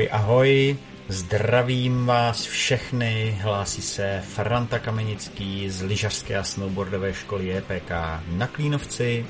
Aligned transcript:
Ahoj, 0.00 0.08
ahoj, 0.12 0.76
zdravím 1.08 2.06
vás 2.06 2.46
všechny, 2.46 3.38
hlásí 3.42 3.82
se 3.82 4.22
Franta 4.26 4.78
Kamenický 4.78 5.70
z 5.70 5.82
lyžařské 5.82 6.36
a 6.36 6.44
snowboardové 6.44 7.14
školy 7.14 7.48
JPK 7.48 7.90
na 8.28 8.46
Klínovci. 8.46 9.26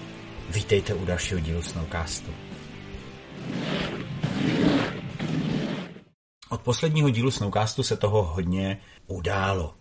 Vítejte 0.50 0.94
u 0.94 1.04
dalšího 1.04 1.40
dílu 1.40 1.62
Snowcastu. 1.62 2.49
Od 6.60 6.64
posledního 6.64 7.10
dílu 7.10 7.30
Snowcastu 7.30 7.82
se 7.82 7.96
toho 7.96 8.22
hodně 8.22 8.78
událo. 9.06 9.74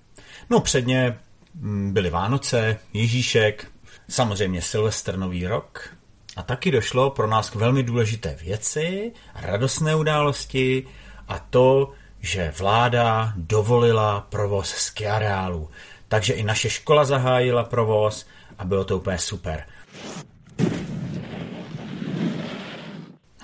No 0.50 0.59
předně 0.59 1.17
mm, 1.55 1.94
byly 1.94 2.09
Vánoce, 2.09 2.80
Ježíšek, 2.94 3.71
samozřejmě 4.09 4.62
Silvestr 4.62 5.18
Nový 5.18 5.48
rok, 5.48 5.95
a 6.35 6.44
taky 6.44 6.71
došlo 6.71 7.09
pro 7.09 7.27
nás 7.27 7.49
k 7.49 7.55
velmi 7.55 7.84
důležité 7.84 8.38
věci, 8.41 9.12
radostné 9.35 9.95
události 9.95 10.88
a 11.27 11.40
to, 11.40 11.91
že 12.20 12.54
vláda 12.57 13.34
dovolila 13.35 14.21
provoz 14.21 14.70
skiareálu. 14.70 15.70
Takže 16.07 16.34
i 16.34 16.43
naše 16.43 16.70
škola 16.70 17.05
zahájila 17.05 17.63
provoz 17.63 18.27
a 18.57 18.66
bylo 18.66 18.85
to 18.85 18.98
úplně 18.98 19.18
super. 19.18 19.66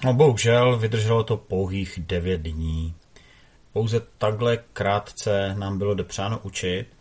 No 0.03 0.13
bohužel 0.13 0.77
vydrželo 0.77 1.23
to 1.23 1.37
pouhých 1.37 1.99
9 2.07 2.41
dní. 2.41 2.95
Pouze 3.75 3.99
takhle 4.17 4.57
krátce 4.57 5.55
nám 5.57 5.77
bylo 5.77 5.93
dopřáno 5.93 6.39
učit 6.39 6.97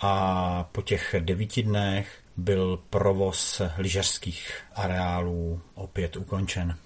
a 0.00 0.64
po 0.72 0.82
těch 0.82 1.14
devíti 1.20 1.62
dnech 1.62 2.18
byl 2.36 2.80
provoz 2.90 3.62
lyžařských 3.78 4.62
areálů 4.74 5.60
opět 5.74 6.16
ukončen. 6.16 6.76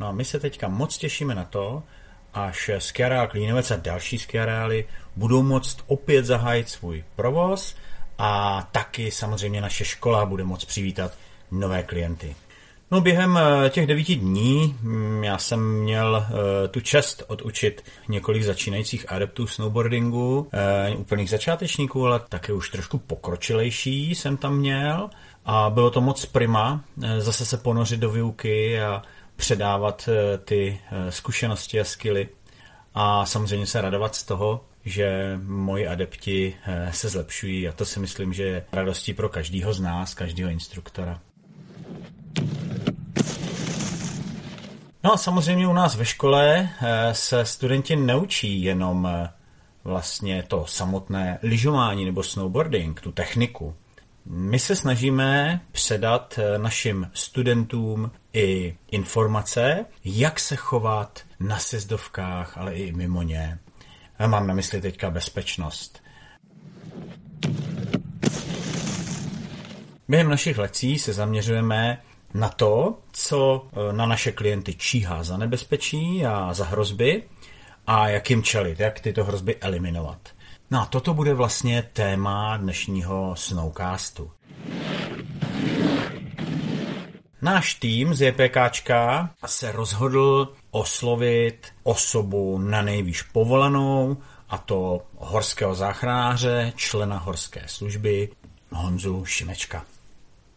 No 0.00 0.06
a 0.06 0.12
my 0.12 0.24
se 0.24 0.40
teďka 0.40 0.68
moc 0.68 0.98
těšíme 0.98 1.34
na 1.34 1.44
to, 1.44 1.82
až 2.34 2.70
skiareál 2.78 3.28
Klínovec 3.28 3.70
a 3.70 3.76
další 3.76 4.18
skiareály 4.18 4.88
budou 5.16 5.42
moct 5.42 5.78
opět 5.86 6.24
zahájit 6.24 6.68
svůj 6.68 7.04
provoz 7.16 7.76
a 8.18 8.62
taky 8.72 9.10
samozřejmě 9.10 9.60
naše 9.60 9.84
škola 9.84 10.26
bude 10.26 10.44
moct 10.44 10.64
přivítat 10.64 11.12
nové 11.50 11.82
klienty. 11.82 12.36
No 12.92 13.00
během 13.00 13.38
eh, 13.38 13.70
těch 13.70 13.86
devíti 13.86 14.16
dní 14.16 14.76
mm, 14.82 15.24
já 15.24 15.38
jsem 15.38 15.78
měl 15.78 16.26
eh, 16.64 16.68
tu 16.68 16.80
čest 16.80 17.22
odučit 17.26 17.84
několik 18.08 18.42
začínajících 18.42 19.12
adeptů 19.12 19.46
snowboardingu, 19.46 20.48
eh, 20.52 20.96
úplných 20.96 21.30
začátečníků, 21.30 22.06
ale 22.06 22.20
také 22.28 22.52
už 22.52 22.70
trošku 22.70 22.98
pokročilejší 22.98 24.14
jsem 24.14 24.36
tam 24.36 24.56
měl. 24.56 25.10
A 25.44 25.70
bylo 25.70 25.90
to 25.90 26.00
moc 26.00 26.26
prima 26.26 26.84
zase 27.18 27.46
se 27.46 27.56
ponořit 27.56 28.00
do 28.00 28.10
výuky 28.10 28.80
a 28.80 29.02
předávat 29.36 30.08
ty 30.44 30.80
zkušenosti 31.10 31.80
a 31.80 31.84
skily. 31.84 32.28
A 32.94 33.26
samozřejmě 33.26 33.66
se 33.66 33.80
radovat 33.80 34.14
z 34.14 34.22
toho, 34.22 34.64
že 34.84 35.38
moji 35.42 35.86
adepti 35.86 36.56
se 36.90 37.08
zlepšují. 37.08 37.68
A 37.68 37.72
to 37.72 37.84
si 37.84 38.00
myslím, 38.00 38.32
že 38.32 38.42
je 38.42 38.64
radostí 38.72 39.14
pro 39.14 39.28
každého 39.28 39.72
z 39.72 39.80
nás, 39.80 40.14
každého 40.14 40.50
instruktora. 40.50 41.20
No 45.04 45.12
a 45.12 45.16
samozřejmě 45.16 45.68
u 45.68 45.72
nás 45.72 45.96
ve 45.96 46.04
škole 46.04 46.68
eh, 46.82 47.14
se 47.14 47.44
studenti 47.44 47.96
neučí 47.96 48.62
jenom 48.62 49.06
eh, 49.06 49.30
vlastně 49.84 50.44
to 50.48 50.66
samotné 50.66 51.38
lyžování 51.42 52.04
nebo 52.04 52.22
snowboarding, 52.22 53.00
tu 53.00 53.12
techniku. 53.12 53.74
My 54.26 54.58
se 54.58 54.76
snažíme 54.76 55.60
předat 55.72 56.38
eh, 56.38 56.58
našim 56.58 57.10
studentům 57.14 58.10
i 58.32 58.76
informace, 58.90 59.84
jak 60.04 60.40
se 60.40 60.56
chovat 60.56 61.22
na 61.40 61.58
sezdovkách, 61.58 62.58
ale 62.58 62.74
i 62.74 62.92
mimo 62.92 63.22
ně. 63.22 63.58
Mám 64.26 64.46
na 64.46 64.54
mysli 64.54 64.80
teďka 64.80 65.10
bezpečnost. 65.10 66.02
Během 70.08 70.30
našich 70.30 70.58
lekcí 70.58 70.98
se 70.98 71.12
zaměřujeme 71.12 71.98
na 72.34 72.48
to, 72.48 72.98
co 73.12 73.66
e, 73.72 73.92
na 73.92 74.06
naše 74.06 74.32
klienty 74.32 74.74
číhá 74.74 75.22
za 75.22 75.36
nebezpečí 75.36 76.26
a 76.26 76.54
za 76.54 76.64
hrozby 76.64 77.22
a 77.86 78.08
jak 78.08 78.30
jim 78.30 78.42
čelit, 78.42 78.80
jak 78.80 79.00
tyto 79.00 79.24
hrozby 79.24 79.56
eliminovat. 79.56 80.28
No 80.70 80.82
a 80.82 80.86
toto 80.86 81.14
bude 81.14 81.34
vlastně 81.34 81.82
téma 81.92 82.56
dnešního 82.56 83.36
Snowcastu. 83.36 84.30
Náš 87.42 87.74
tým 87.74 88.14
z 88.14 88.20
JPKčka 88.20 89.30
se 89.46 89.72
rozhodl 89.72 90.54
oslovit 90.70 91.66
osobu 91.82 92.58
na 92.58 92.82
nejvýš 92.82 93.22
povolanou, 93.22 94.16
a 94.52 94.58
to 94.58 95.02
horského 95.16 95.74
záchranáře, 95.74 96.72
člena 96.76 97.18
horské 97.18 97.62
služby 97.66 98.28
Honzu 98.70 99.24
Šimečka. 99.24 99.84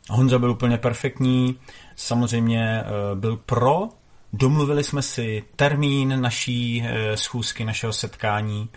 Honza 0.09 0.39
byl 0.39 0.51
úplně 0.51 0.77
perfektní, 0.77 1.59
samozřejmě 1.95 2.81
eh, 2.81 3.15
byl 3.15 3.37
pro, 3.37 3.89
domluvili 4.33 4.83
jsme 4.83 5.01
si 5.01 5.43
termín 5.55 6.21
naší 6.21 6.83
eh, 6.85 7.17
schůzky, 7.17 7.65
našeho 7.65 7.93
setkání 7.93 8.69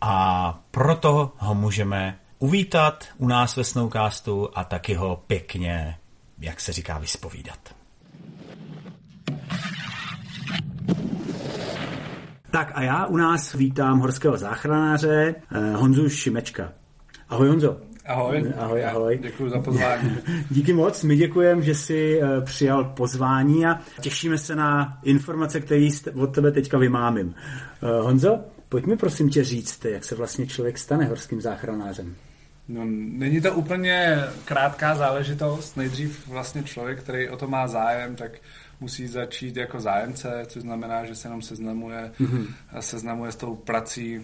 a 0.00 0.58
proto 0.70 1.32
ho 1.38 1.54
můžeme 1.54 2.18
uvítat 2.38 3.04
u 3.18 3.28
nás 3.28 3.56
ve 3.56 3.64
Snowcastu 3.64 4.48
a 4.54 4.64
taky 4.64 4.94
ho 4.94 5.22
pěkně, 5.26 5.98
jak 6.38 6.60
se 6.60 6.72
říká, 6.72 6.98
vyspovídat. 6.98 7.58
Tak 12.50 12.72
a 12.74 12.82
já 12.82 13.06
u 13.06 13.16
nás 13.16 13.52
vítám 13.52 13.98
horského 13.98 14.36
záchranáře 14.36 15.34
eh, 15.52 15.74
Honzu 15.74 16.08
Šimečka. 16.08 16.72
Ahoj 17.28 17.48
Honzo. 17.48 17.89
Ahoj. 18.10 18.52
Ahoj, 18.58 18.84
ahoj. 18.84 19.18
Děkuji 19.22 19.50
za 19.50 19.60
pozvání. 19.60 20.18
Díky 20.50 20.72
moc, 20.72 21.02
my 21.02 21.16
děkujeme, 21.16 21.62
že 21.62 21.74
jsi 21.74 22.20
eh, 22.22 22.40
přijal 22.40 22.84
pozvání 22.84 23.66
a 23.66 23.80
těšíme 24.00 24.38
se 24.38 24.56
na 24.56 24.98
informace, 25.02 25.60
které 25.60 25.88
od 26.14 26.34
tebe 26.34 26.52
teďka 26.52 26.78
vymámím. 26.78 27.34
Eh, 27.82 27.86
Honzo, 28.02 28.38
pojď 28.68 28.86
mi 28.86 28.96
prosím 28.96 29.30
tě 29.30 29.44
říct, 29.44 29.84
jak 29.84 30.04
se 30.04 30.14
vlastně 30.14 30.46
člověk 30.46 30.78
stane 30.78 31.04
horským 31.04 31.40
záchranářem. 31.40 32.16
No, 32.68 32.84
není 33.18 33.40
to 33.40 33.54
úplně 33.54 34.18
krátká 34.44 34.94
záležitost. 34.94 35.76
Nejdřív 35.76 36.28
vlastně 36.28 36.62
člověk, 36.62 37.00
který 37.00 37.28
o 37.28 37.36
to 37.36 37.46
má 37.46 37.68
zájem, 37.68 38.16
tak 38.16 38.32
musí 38.80 39.06
začít 39.06 39.56
jako 39.56 39.80
zájemce, 39.80 40.44
což 40.46 40.62
znamená, 40.62 41.04
že 41.04 41.14
se 41.14 41.28
jenom 41.28 41.42
seznamuje, 41.42 42.12
mm-hmm. 42.20 42.46
seznamuje 42.80 43.32
s 43.32 43.36
tou 43.36 43.54
prací 43.54 44.20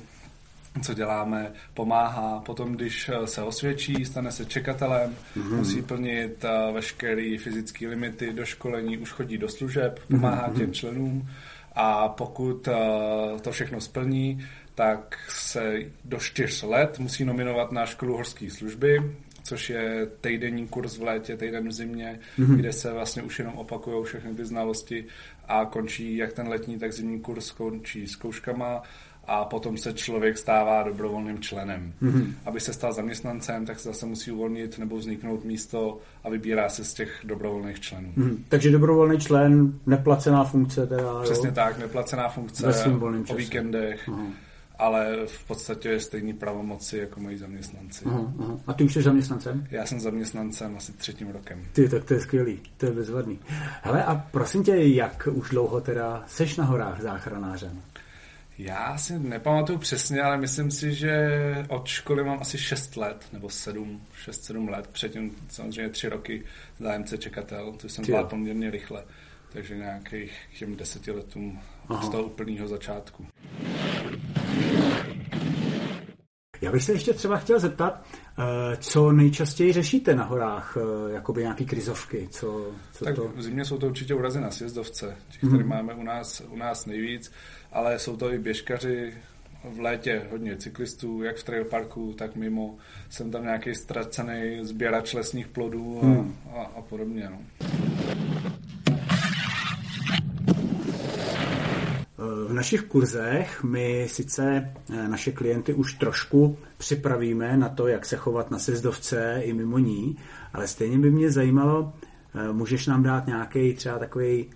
co 0.82 0.94
děláme, 0.94 1.52
pomáhá. 1.74 2.40
Potom, 2.40 2.72
když 2.72 3.08
eh, 3.08 3.26
se 3.26 3.42
osvědčí, 3.42 4.04
stane 4.04 4.32
se 4.32 4.44
čekatelem, 4.44 5.16
mm-hmm. 5.36 5.56
musí 5.56 5.82
plnit 5.82 6.44
uh, 6.44 6.74
veškeré 6.74 7.38
fyzické 7.38 7.88
limity 7.88 8.32
do 8.32 8.44
školení, 8.44 8.98
už 8.98 9.12
chodí 9.12 9.38
do 9.38 9.48
služeb, 9.48 10.00
pomáhá 10.10 10.48
mm-hmm. 10.48 10.58
těm 10.58 10.72
členům 10.72 11.28
a 11.72 12.08
pokud 12.08 12.68
uh, 12.68 13.40
to 13.40 13.52
všechno 13.52 13.80
splní, 13.80 14.46
tak 14.74 15.18
se 15.28 15.78
do 16.04 16.18
čtyř 16.18 16.62
let 16.62 16.98
musí 16.98 17.24
nominovat 17.24 17.72
na 17.72 17.86
školu 17.86 18.16
horské 18.16 18.50
služby, 18.50 18.98
což 19.42 19.70
je 19.70 20.06
týdenní 20.20 20.68
kurz 20.68 20.98
v 20.98 21.02
létě, 21.02 21.36
týden 21.36 21.68
v 21.68 21.72
zimě, 21.72 22.18
mm-hmm. 22.38 22.56
kde 22.56 22.72
se 22.72 22.92
vlastně 22.92 23.22
už 23.22 23.38
jenom 23.38 23.54
opakují 23.54 24.04
všechny 24.04 24.34
ty 24.34 24.44
znalosti 24.44 25.04
a 25.48 25.64
končí 25.64 26.16
jak 26.16 26.32
ten 26.32 26.48
letní, 26.48 26.78
tak 26.78 26.92
zimní 26.92 27.20
kurz 27.20 27.50
končí 27.50 28.06
zkouškama 28.06 28.82
a 29.26 29.44
potom 29.44 29.76
se 29.76 29.92
člověk 29.92 30.38
stává 30.38 30.82
dobrovolným 30.82 31.38
členem. 31.38 31.92
Mm-hmm. 32.02 32.32
Aby 32.46 32.60
se 32.60 32.72
stal 32.72 32.92
zaměstnancem, 32.92 33.66
tak 33.66 33.80
se 33.80 33.88
zase 33.88 34.06
musí 34.06 34.30
uvolnit 34.32 34.78
nebo 34.78 34.96
vzniknout 34.96 35.44
místo 35.44 35.98
a 36.24 36.30
vybírá 36.30 36.68
se 36.68 36.84
z 36.84 36.94
těch 36.94 37.20
dobrovolných 37.24 37.80
členů. 37.80 38.12
Mm-hmm. 38.16 38.38
Takže 38.48 38.70
dobrovolný 38.70 39.18
člen, 39.18 39.72
neplacená 39.86 40.44
funkce 40.44 40.86
teda, 40.86 41.22
Přesně 41.22 41.48
jo? 41.48 41.54
tak, 41.54 41.78
neplacená 41.78 42.28
funkce 42.28 42.84
o 43.28 43.34
víkendech. 43.34 44.08
Mm-hmm 44.08 44.32
ale 44.78 45.16
v 45.26 45.44
podstatě 45.44 45.88
je 45.88 46.00
stejný 46.00 46.32
pravomoci 46.32 46.98
jako 46.98 47.20
moji 47.20 47.38
zaměstnanci. 47.38 48.04
Uh-huh, 48.04 48.32
uh-huh. 48.36 48.60
A 48.66 48.72
ty 48.72 48.84
už 48.84 48.92
jsi 48.92 49.02
zaměstnancem? 49.02 49.66
Já 49.70 49.86
jsem 49.86 50.00
zaměstnancem 50.00 50.76
asi 50.76 50.92
třetím 50.92 51.28
rokem. 51.30 51.64
Ty, 51.72 51.88
tak 51.88 52.04
to 52.04 52.14
je 52.14 52.20
skvělý, 52.20 52.60
to 52.76 52.86
je 52.86 52.92
bezvadný. 52.92 53.38
Hele, 53.82 54.04
a 54.04 54.14
prosím 54.14 54.64
tě, 54.64 54.76
jak 54.76 55.28
už 55.32 55.50
dlouho 55.50 55.80
teda 55.80 56.24
seš 56.26 56.56
na 56.56 56.64
horách 56.64 57.02
záchranářem? 57.02 57.82
Já 58.58 58.98
si 58.98 59.18
nepamatuju 59.18 59.78
přesně, 59.78 60.22
ale 60.22 60.36
myslím 60.38 60.70
si, 60.70 60.94
že 60.94 61.40
od 61.68 61.86
školy 61.86 62.24
mám 62.24 62.38
asi 62.40 62.58
6 62.58 62.96
let, 62.96 63.26
nebo 63.32 63.50
7, 63.50 64.02
6-7 64.26 64.70
let. 64.70 64.86
Předtím 64.92 65.36
samozřejmě 65.48 65.90
3 65.90 66.08
roky 66.08 66.42
zájemce 66.80 67.18
čekatel, 67.18 67.72
to 67.72 67.88
jsem 67.88 68.06
byl 68.06 68.24
poměrně 68.24 68.70
rychle. 68.70 69.04
Takže 69.52 69.76
nějakých 69.76 70.32
k 70.54 70.58
těm 70.58 70.76
deseti 70.76 71.10
letům 71.10 71.60
Aha. 71.88 72.06
z 72.06 72.08
toho 72.08 72.22
úplného 72.22 72.68
začátku. 72.68 73.26
Já 76.60 76.72
bych 76.72 76.84
se 76.84 76.92
ještě 76.92 77.12
třeba 77.12 77.36
chtěl 77.36 77.60
zeptat, 77.60 78.04
eh, 78.38 78.76
co 78.76 79.12
nejčastěji 79.12 79.72
řešíte 79.72 80.14
na 80.14 80.24
horách, 80.24 80.76
eh, 80.76 81.12
jakoby 81.12 81.42
nějaký 81.42 81.66
krizovky? 81.66 82.28
Co, 82.30 82.70
co 82.92 83.04
tak 83.04 83.16
to? 83.16 83.28
v 83.28 83.42
zimě 83.42 83.64
jsou 83.64 83.78
to 83.78 83.86
určitě 83.86 84.14
urazy 84.14 84.40
na 84.40 84.50
sjezdovce, 84.50 85.16
těch, 85.28 85.42
mm-hmm. 85.42 85.48
které 85.48 85.64
máme 85.64 85.94
u 85.94 86.02
nás, 86.02 86.42
u 86.48 86.56
nás 86.56 86.86
nejvíc, 86.86 87.32
ale 87.76 87.98
jsou 87.98 88.16
to 88.16 88.32
i 88.32 88.38
běžkaři, 88.38 89.14
v 89.64 89.80
létě 89.80 90.22
hodně 90.30 90.56
cyklistů, 90.56 91.22
jak 91.22 91.36
v 91.36 91.44
trail 91.44 91.64
parku, 91.64 92.14
tak 92.18 92.36
mimo. 92.36 92.76
Jsem 93.10 93.30
tam 93.30 93.42
nějaký 93.42 93.74
ztracený 93.74 94.58
sběrač 94.62 95.14
lesních 95.14 95.48
plodů 95.48 96.00
a, 96.02 96.06
hmm. 96.06 96.36
a, 96.54 96.62
a 96.62 96.82
podobně. 96.82 97.30
No. 97.30 97.38
V 102.48 102.52
našich 102.52 102.82
kurzech 102.82 103.62
my 103.64 104.06
sice 104.10 104.72
eh, 104.94 105.08
naše 105.08 105.32
klienty 105.32 105.74
už 105.74 105.92
trošku 105.92 106.58
připravíme 106.78 107.56
na 107.56 107.68
to, 107.68 107.86
jak 107.86 108.06
se 108.06 108.16
chovat 108.16 108.50
na 108.50 108.58
sezdovce 108.58 109.40
i 109.44 109.52
mimo 109.52 109.78
ní, 109.78 110.16
ale 110.52 110.68
stejně 110.68 110.98
by 110.98 111.10
mě 111.10 111.30
zajímalo, 111.30 111.92
eh, 112.34 112.52
můžeš 112.52 112.86
nám 112.86 113.02
dát 113.02 113.26
nějaký 113.26 113.74
třeba 113.74 113.98
takový 113.98 114.46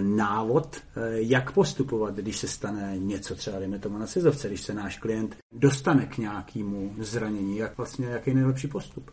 návod, 0.00 0.76
eh, 0.76 1.00
jak 1.12 1.52
postupovat, 1.52 2.14
když 2.16 2.38
se 2.38 2.48
stane 2.48 2.94
něco, 2.98 3.34
třeba 3.34 3.58
dejme 3.58 3.78
tomu 3.78 3.98
na 3.98 4.06
sezdovce, 4.06 4.48
když 4.48 4.60
se 4.60 4.74
náš 4.74 4.98
klient 4.98 5.36
dostane 5.52 6.06
k 6.06 6.18
nějakému 6.18 6.94
zranění, 6.98 7.58
jak 7.58 7.76
vlastně, 7.76 8.06
jaký 8.06 8.30
je 8.30 8.36
nejlepší 8.36 8.68
postup? 8.68 9.10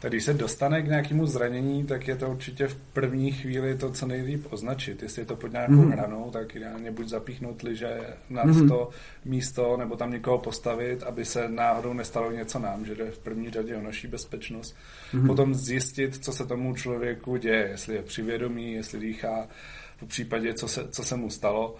Tak 0.00 0.10
když 0.10 0.24
se 0.24 0.34
dostane 0.34 0.82
k 0.82 0.86
nějakému 0.86 1.26
zranění, 1.26 1.84
tak 1.84 2.08
je 2.08 2.16
to 2.16 2.30
určitě 2.30 2.66
v 2.66 2.76
první 2.76 3.32
chvíli 3.32 3.76
to, 3.76 3.90
co 3.90 4.06
nejlíp 4.06 4.46
označit. 4.50 5.02
Jestli 5.02 5.22
je 5.22 5.26
to 5.26 5.36
pod 5.36 5.52
nějakou 5.52 5.72
mm. 5.72 5.90
hranou, 5.90 6.30
tak 6.30 6.56
ideálně 6.56 6.90
buď 6.90 7.08
zapíchnout 7.08 7.62
liže 7.62 8.00
na 8.30 8.44
mm. 8.44 8.68
to 8.68 8.90
místo, 9.24 9.76
nebo 9.76 9.96
tam 9.96 10.10
někoho 10.10 10.38
postavit, 10.38 11.02
aby 11.02 11.24
se 11.24 11.48
náhodou 11.48 11.92
nestalo 11.92 12.32
něco 12.32 12.58
nám, 12.58 12.86
že 12.86 12.94
jde 12.94 13.10
v 13.10 13.18
první 13.18 13.50
řadě 13.50 13.76
o 13.76 13.82
naší 13.82 14.06
bezpečnost. 14.06 14.76
Mm. 15.12 15.26
Potom 15.26 15.54
zjistit, 15.54 16.24
co 16.24 16.32
se 16.32 16.46
tomu 16.46 16.74
člověku 16.74 17.36
děje, 17.36 17.68
jestli 17.70 17.94
je 17.94 18.02
přivědomí, 18.02 18.72
jestli 18.72 19.00
dýchá, 19.00 19.48
v 20.02 20.06
případě, 20.06 20.54
co 20.54 20.68
se, 20.68 20.88
co 20.88 21.04
se 21.04 21.16
mu 21.16 21.30
stalo. 21.30 21.76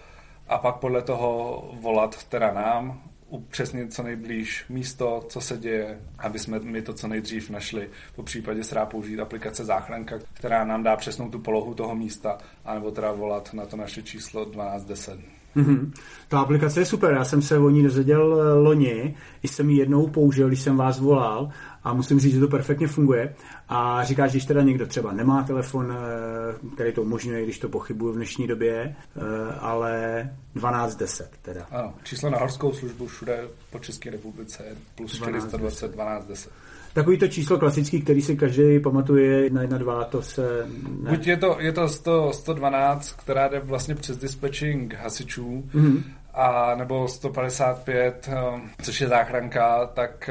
A 0.49 0.58
pak 0.58 0.76
podle 0.76 1.02
toho 1.02 1.62
volat 1.81 2.25
teda 2.25 2.52
nám, 2.52 3.02
upřesnit 3.28 3.94
co 3.94 4.02
nejblíž 4.02 4.64
místo, 4.69 5.25
co 5.28 5.40
se 5.40 5.58
děje, 5.58 6.00
aby 6.19 6.38
jsme 6.38 6.58
my 6.58 6.82
to 6.82 6.94
co 6.94 7.08
nejdřív 7.08 7.50
našli. 7.50 7.90
Po 8.17 8.22
případě 8.22 8.64
se 8.64 8.75
dá 8.75 8.87
použít 8.87 9.20
aplikace 9.20 9.64
záchranka, 9.64 10.19
která 10.32 10.64
nám 10.64 10.82
dá 10.82 10.96
přesnou 10.96 11.31
tu 11.31 11.38
polohu 11.38 11.75
toho 11.75 11.94
místa, 11.94 12.38
anebo 12.64 12.90
teda 12.90 13.12
volat 13.12 13.55
na 13.55 13.67
to 13.67 13.76
naše 13.76 14.02
číslo 14.02 14.44
1210. 14.44 15.39
Mm-hmm. 15.56 15.93
Ta 16.29 16.41
aplikace 16.41 16.81
je 16.81 16.87
super, 16.87 17.12
já 17.12 17.25
jsem 17.25 17.43
se 17.43 17.58
o 17.58 17.70
ní 17.70 17.82
dozvěděl 17.82 18.41
eh, 18.41 18.52
loni, 18.52 19.17
i 19.43 19.49
jsem 19.49 19.70
ji 19.70 19.79
jednou 19.79 20.06
použil, 20.06 20.49
když 20.49 20.61
jsem 20.61 20.76
vás 20.76 21.00
volal 21.00 21.50
a 21.85 21.94
musím 21.94 22.20
říct, 22.20 22.35
že 22.35 22.41
to 22.41 22.49
perfektně 22.49 22.88
funguje. 22.88 23.35
A 23.69 24.05
říkáš, 24.05 24.31
když 24.31 24.44
teda 24.44 24.62
někdo 24.62 24.87
třeba 24.87 25.12
nemá 25.12 25.43
telefon, 25.43 25.93
eh, 25.93 26.75
který 26.75 26.93
to 26.93 27.02
umožňuje, 27.02 27.44
když 27.44 27.58
to 27.58 27.69
pochybuju 27.69 28.12
v 28.12 28.17
dnešní 28.17 28.47
době, 28.47 28.97
eh, 29.17 29.20
ale 29.61 30.23
1210 30.55 31.31
teda. 31.43 31.67
Ano, 31.70 31.94
číslo 32.03 32.31
na 32.31 32.38
horskou 32.38 32.73
službu 32.73 33.06
všude 33.06 33.49
po 33.70 33.79
České 33.79 34.11
republice 34.11 34.64
plus 34.94 35.12
420 35.12 35.96
1210. 35.96 36.53
Takový 36.92 37.19
to 37.19 37.28
číslo 37.28 37.58
klasický, 37.58 38.00
který 38.00 38.22
si 38.22 38.37
každý 38.37 38.81
pamatuje, 38.81 39.50
na 39.50 39.62
1, 39.62 40.04
to 40.04 40.22
se... 40.22 40.66
Ne. 41.02 41.10
Buď 41.10 41.26
je 41.26 41.37
to, 41.37 41.56
je 41.60 41.72
to 41.72 41.88
100, 41.88 42.32
112, 42.32 43.12
která 43.12 43.48
jde 43.48 43.60
vlastně 43.60 43.94
přes 43.94 44.16
dispatching 44.16 44.94
hasičů, 44.94 45.64
mm-hmm. 45.75 46.02
A 46.35 46.75
nebo 46.75 47.09
155, 47.09 48.29
eh, 48.32 48.61
což 48.82 49.00
je 49.00 49.09
záchranka, 49.09 49.87
tak 49.87 50.31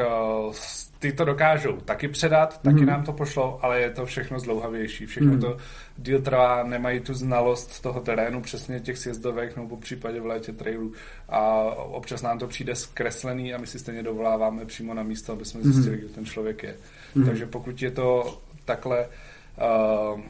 ty 0.99 1.13
to 1.13 1.25
dokážou 1.25 1.77
taky 1.77 2.07
předat, 2.07 2.61
taky 2.61 2.79
mm. 2.79 2.85
nám 2.85 3.03
to 3.03 3.13
pošlo, 3.13 3.59
ale 3.61 3.81
je 3.81 3.89
to 3.89 4.05
všechno 4.05 4.39
zlouhavější. 4.39 5.05
Všechno 5.05 5.33
mm. 5.33 5.39
to 5.39 5.57
díl 5.97 6.21
trvá, 6.21 6.63
nemají 6.63 6.99
tu 6.99 7.13
znalost 7.13 7.79
toho 7.79 7.99
terénu, 7.99 8.41
přesně 8.41 8.79
těch 8.79 8.97
sjezdovek 8.97 9.55
nebo 9.55 9.67
po 9.67 9.77
případě 9.77 10.21
v 10.21 10.25
létě 10.25 10.53
trailu 10.53 10.93
a 11.29 11.41
občas 11.75 12.21
nám 12.21 12.39
to 12.39 12.47
přijde 12.47 12.75
zkreslený 12.75 13.53
a 13.53 13.57
my 13.57 13.67
si 13.67 13.79
stejně 13.79 14.03
dovoláváme 14.03 14.65
přímo 14.65 14.93
na 14.93 15.03
místo, 15.03 15.33
aby 15.33 15.45
jsme 15.45 15.61
zjistili, 15.61 15.95
mm. 15.95 16.01
kde 16.01 16.09
ten 16.09 16.25
člověk 16.25 16.63
je. 16.63 16.75
Mm. 17.15 17.25
Takže 17.25 17.45
pokud 17.45 17.81
je 17.81 17.91
to 17.91 18.37
takhle 18.65 19.07
uh, 19.57 20.21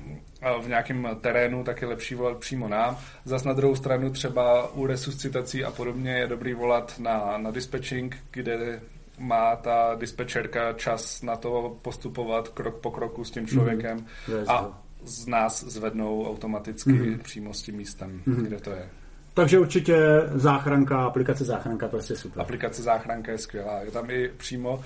v 0.61 0.67
nějakém 0.67 1.07
terénu, 1.21 1.63
tak 1.63 1.81
je 1.81 1.87
lepší 1.87 2.15
volat 2.15 2.37
přímo 2.37 2.67
nám. 2.67 2.97
Zas 3.25 3.43
na 3.43 3.53
druhou 3.53 3.75
stranu 3.75 4.09
třeba 4.09 4.73
u 4.73 4.85
resuscitací 4.85 5.63
a 5.63 5.71
podobně 5.71 6.11
je 6.11 6.27
dobrý 6.27 6.53
volat 6.53 6.95
na, 6.99 7.37
na 7.37 7.51
dispatching, 7.51 8.17
kde 8.31 8.81
má 9.17 9.55
ta 9.55 9.95
dispečerka 9.95 10.73
čas 10.73 11.21
na 11.21 11.35
to 11.35 11.77
postupovat 11.81 12.47
krok 12.47 12.75
po 12.75 12.91
kroku 12.91 13.23
s 13.23 13.31
tím 13.31 13.47
člověkem 13.47 13.99
mm-hmm. 13.99 14.51
a 14.51 14.81
z 15.03 15.27
nás 15.27 15.63
zvednou 15.63 16.29
automaticky 16.29 16.91
mm-hmm. 16.91 17.19
přímo 17.19 17.53
s 17.53 17.61
tím 17.61 17.75
místem, 17.75 18.21
mm-hmm. 18.27 18.43
kde 18.43 18.59
to 18.59 18.71
je. 18.71 18.89
Takže 19.33 19.59
určitě 19.59 19.97
záchranka, 20.33 21.05
aplikace 21.05 21.45
záchranka, 21.45 21.87
to 21.87 21.97
je 21.97 22.03
super. 22.03 22.41
Aplikace 22.41 22.83
záchranka 22.83 23.31
je 23.31 23.37
skvělá. 23.37 23.79
Je 23.79 23.91
tam 23.91 24.09
i 24.09 24.31
přímo 24.37 24.83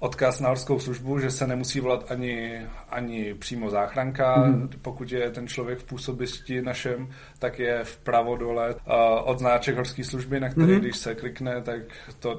odkaz 0.00 0.40
na 0.40 0.48
horskou 0.48 0.78
službu, 0.78 1.18
že 1.18 1.30
se 1.30 1.46
nemusí 1.46 1.80
volat 1.80 2.12
ani, 2.12 2.66
ani 2.90 3.34
přímo 3.34 3.70
záchranka. 3.70 4.44
Mm. 4.44 4.68
Pokud 4.82 5.12
je 5.12 5.30
ten 5.30 5.48
člověk 5.48 5.78
v 5.78 5.84
působišti 5.84 6.62
našem, 6.62 7.08
tak 7.38 7.58
je 7.58 7.84
vpravo 7.84 8.36
dole 8.36 8.74
uh, 8.74 8.80
od 9.24 9.38
značek 9.38 9.76
horské 9.76 10.04
služby, 10.04 10.40
na 10.40 10.48
který, 10.48 10.72
mm. 10.72 10.80
když 10.80 10.96
se 10.96 11.14
klikne, 11.14 11.62
tak 11.62 11.82
to 12.18 12.38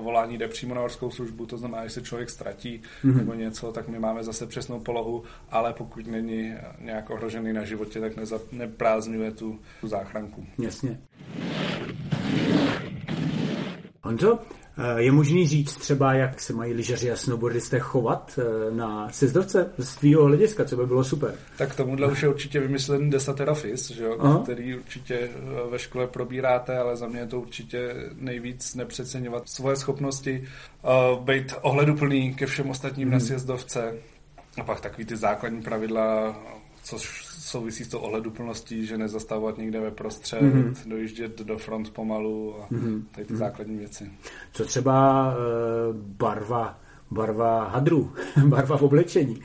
volání 0.00 0.38
jde 0.38 0.48
přímo 0.48 0.74
na 0.74 0.80
horskou 0.80 1.10
službu, 1.10 1.46
to 1.46 1.56
znamená, 1.56 1.84
že 1.84 1.90
se 1.90 2.02
člověk 2.02 2.30
ztratí 2.30 2.82
mm-hmm. 3.04 3.16
nebo 3.16 3.34
něco, 3.34 3.72
tak 3.72 3.88
my 3.88 3.98
máme 3.98 4.24
zase 4.24 4.46
přesnou 4.46 4.80
polohu, 4.80 5.22
ale 5.50 5.72
pokud 5.72 6.06
není 6.06 6.54
nějak 6.80 7.10
ohrožený 7.10 7.52
na 7.52 7.64
životě, 7.64 8.00
tak 8.00 8.16
neza, 8.16 8.40
neprázdňuje 8.52 9.30
tu, 9.30 9.58
tu 9.80 9.88
záchranku. 9.88 10.46
Jasně. 10.58 10.98
Honzo, 14.02 14.38
Eh, 14.38 14.61
je 14.96 15.12
možný 15.12 15.48
říct 15.48 15.76
třeba, 15.76 16.14
jak 16.14 16.40
se 16.40 16.52
mají 16.52 16.72
lyžaři 16.72 17.10
a 17.10 17.16
snowboardisté 17.16 17.78
chovat 17.78 18.38
eh, 18.38 18.74
na 18.74 19.08
sezdovce 19.10 19.72
z 19.78 19.96
tvýho 19.96 20.24
hlediska, 20.24 20.64
co 20.64 20.76
by 20.76 20.86
bylo 20.86 21.04
super? 21.04 21.34
Tak 21.56 21.74
tomuhle 21.74 22.06
už 22.06 22.22
je 22.22 22.28
určitě 22.28 22.60
vymyslený 22.60 23.10
Desater 23.10 23.50
Office, 23.50 23.94
že 23.94 24.04
jo? 24.04 24.40
který 24.42 24.76
určitě 24.78 25.14
eh, 25.14 25.70
ve 25.70 25.78
škole 25.78 26.06
probíráte, 26.06 26.78
ale 26.78 26.96
za 26.96 27.06
mě 27.06 27.20
je 27.20 27.26
to 27.26 27.40
určitě 27.40 27.94
nejvíc 28.14 28.74
nepřeceňovat 28.74 29.48
svoje 29.48 29.76
schopnosti, 29.76 30.48
uh, 30.82 31.24
být 31.24 31.54
ohleduplný 31.62 32.34
ke 32.34 32.46
všem 32.46 32.70
ostatním 32.70 33.08
hmm. 33.08 33.12
na 33.12 33.20
sjezdovce, 33.20 33.94
a 34.60 34.64
pak 34.64 34.80
takový 34.80 35.04
ty 35.04 35.16
základní 35.16 35.62
pravidla, 35.62 36.36
což 36.82 37.26
souvisí 37.26 37.84
s 37.84 37.88
tou 37.88 37.98
ohleduplností, 37.98 38.86
že 38.86 38.98
nezastavovat 38.98 39.58
někde 39.58 39.80
ve 39.80 39.90
prostřed, 39.90 40.42
mm-hmm. 40.42 40.74
dojíždět 40.86 41.38
do 41.38 41.58
front 41.58 41.90
pomalu 41.90 42.54
a 42.62 42.68
mm-hmm. 42.68 43.02
tady 43.14 43.26
ty 43.26 43.34
mm-hmm. 43.34 43.36
základní 43.36 43.78
věci. 43.78 44.10
Co 44.52 44.64
třeba 44.64 45.26
e, 45.32 45.36
barva, 45.92 46.78
barva 47.10 47.68
hadru, 47.68 48.12
barva 48.46 48.76
v 48.76 48.82
oblečení? 48.82 49.42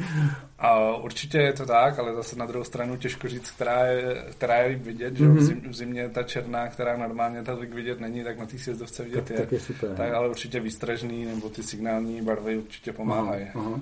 A 0.60 0.96
určitě 0.96 1.38
je 1.38 1.54
to 1.54 1.66
tak, 1.66 2.00
ale 2.00 2.16
zase 2.16 2.36
na 2.36 2.46
druhou 2.46 2.64
stranu 2.64 2.98
těžko 2.98 3.28
říct, 3.28 3.52
která 3.52 3.86
je, 3.86 4.26
která 4.32 4.56
je 4.56 4.76
vidět, 4.76 5.16
že 5.16 5.26
mm-hmm. 5.26 5.38
v, 5.38 5.42
zim, 5.42 5.62
v 5.70 5.76
zimě 5.76 6.10
ta 6.10 6.24
černá, 6.24 6.68
která 6.68 6.98
normálně 6.98 7.44
tak 7.44 7.74
vidět 7.74 8.00
není, 8.00 8.24
tak 8.24 8.40
na 8.40 8.46
té 8.46 8.58
sjezdovce 8.58 9.04
vidět 9.04 9.22
tak, 9.22 9.30
je. 9.30 9.38
Tak 9.38 9.52
je 9.52 9.60
super. 9.60 9.90
Tak, 9.90 10.14
ale 10.14 10.30
určitě 10.30 10.60
výstražný 10.60 11.26
nebo 11.26 11.50
ty 11.50 11.64
signální 11.64 12.22
barvy 12.22 12.58
určitě 12.58 12.94
pomáhají. 12.94 13.48
Aha, 13.56 13.66
aha. 13.66 13.82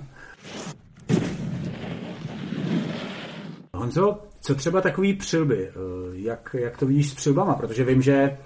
Honzo, 3.86 4.18
co 4.40 4.54
třeba 4.54 4.80
takový 4.80 5.14
přilby? 5.14 5.68
Eh, 5.68 5.72
jak, 6.12 6.56
jak 6.58 6.78
to 6.78 6.86
vidíš 6.86 7.10
s 7.10 7.14
přilbama? 7.14 7.54
Protože 7.54 7.84
vím, 7.84 8.02
že 8.02 8.14
eh, 8.14 8.38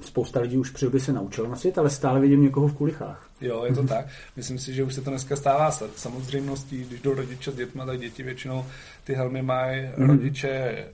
spousta 0.00 0.40
lidí 0.40 0.58
už 0.58 0.70
přilby 0.70 1.00
se 1.00 1.12
naučilo 1.12 1.48
nosit, 1.48 1.78
ale 1.78 1.90
stále 1.90 2.20
vidím 2.20 2.42
někoho 2.42 2.68
v 2.68 2.74
kulichách. 2.74 3.30
Jo, 3.40 3.64
je 3.64 3.74
to 3.74 3.82
tak. 3.82 4.06
Myslím 4.36 4.58
si, 4.58 4.74
že 4.74 4.82
už 4.82 4.94
se 4.94 5.00
to 5.00 5.10
dneska 5.10 5.36
stává 5.36 5.70
samozřejmostí. 5.70 6.84
Když 6.84 7.00
jdou 7.00 7.14
rodiče 7.14 7.52
s 7.52 7.54
dětmi, 7.54 7.82
tak 7.86 7.98
děti 7.98 8.22
většinou 8.22 8.64
ty 9.04 9.14
helmy 9.14 9.42
mají 9.42 9.88
mm. 9.96 10.10
rodiče 10.10 10.84